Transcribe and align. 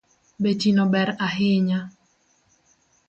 Betino 0.43 0.83
ber 0.93 1.07
ahinya 1.27 1.79